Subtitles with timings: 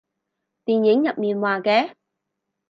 [0.65, 1.93] 電影入面話嘅